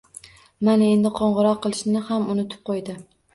Mana 0.69 0.87
endi 0.93 1.11
qo`ng`iroq 1.19 1.59
qilishni 1.67 2.03
ham 2.09 2.27
unutib 2.37 2.65
qo`ydi 2.73 2.99